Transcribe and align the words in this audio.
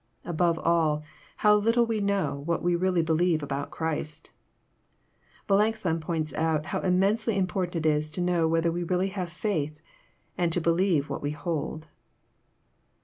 Above 0.25 0.57
all, 0.57 1.03
how 1.45 1.55
little 1.55 1.85
we 1.85 1.99
know 1.99 2.41
what 2.47 2.63
we 2.63 2.75
really 2.75 3.03
believe 3.03 3.43
about 3.43 3.69
Christ! 3.69 4.31
Melancthon 5.47 5.99
points 5.99 6.33
out 6.33 6.65
how 6.65 6.79
immensely 6.79 7.37
important 7.37 7.85
it 7.85 7.85
is 7.87 8.09
to 8.09 8.19
know 8.19 8.47
whether 8.47 8.71
we 8.71 8.81
really 8.81 9.09
have 9.09 9.31
faith, 9.31 9.79
and 10.35 10.63
believe 10.63 11.07
what 11.07 11.21
we 11.21 11.29
hold. 11.29 11.85